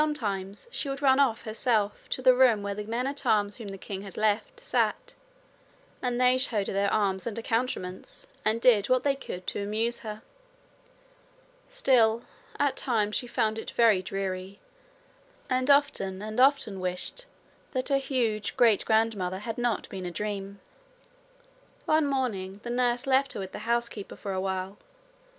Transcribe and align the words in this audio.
Sometimes 0.03 0.67
she 0.71 0.89
would 0.89 1.03
run 1.03 1.19
off 1.19 1.43
herself 1.43 2.09
to 2.09 2.23
the 2.23 2.33
room 2.33 2.63
where 2.63 2.73
the 2.73 2.85
men 2.85 3.05
at 3.05 3.23
arms 3.23 3.57
whom 3.57 3.67
the 3.67 3.77
king 3.77 4.01
had 4.01 4.17
left 4.17 4.59
sat, 4.59 5.13
and 6.01 6.19
they 6.19 6.39
showed 6.39 6.65
her 6.65 6.73
their 6.73 6.91
arms 6.91 7.27
and 7.27 7.37
accoutrements 7.37 8.25
and 8.43 8.59
did 8.59 8.89
what 8.89 9.03
they 9.03 9.15
could 9.15 9.45
to 9.45 9.61
amuse 9.61 9.99
her. 9.99 10.23
Still 11.69 12.23
at 12.59 12.75
times 12.75 13.15
she 13.15 13.27
found 13.27 13.59
it 13.59 13.69
very 13.77 14.01
dreary, 14.01 14.59
and 15.51 15.69
often 15.69 16.19
and 16.23 16.39
often 16.39 16.79
wished 16.79 17.27
that 17.73 17.89
her 17.89 17.99
huge 17.99 18.57
great 18.57 18.83
grandmother 18.85 19.37
had 19.37 19.59
not 19.59 19.87
been 19.89 20.07
a 20.07 20.09
dream. 20.09 20.59
One 21.85 22.07
morning 22.07 22.59
the 22.63 22.71
nurse 22.71 23.05
left 23.05 23.33
her 23.33 23.39
with 23.39 23.51
the 23.51 23.69
housekeeper 23.69 24.15
for 24.15 24.31
a 24.33 24.41
while. 24.41 24.79